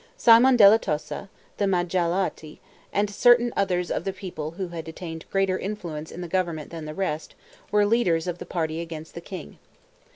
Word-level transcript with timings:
Simon 0.17 0.55
della 0.57 0.79
Tosa, 0.79 1.29
the 1.57 1.65
Magalotti, 1.65 2.57
and 2.91 3.07
certain 3.07 3.53
others 3.55 3.91
of 3.91 4.03
the 4.03 4.11
people 4.11 4.49
who 4.49 4.69
had 4.69 4.87
attained 4.87 5.25
greater 5.29 5.59
influence 5.59 6.11
in 6.11 6.21
the 6.21 6.27
government 6.27 6.71
than 6.71 6.85
the 6.85 6.95
rest, 6.95 7.35
were 7.71 7.85
leaders 7.85 8.25
of 8.25 8.39
the 8.39 8.45
party 8.47 8.81
against 8.81 9.13
the 9.13 9.21
king. 9.21 9.59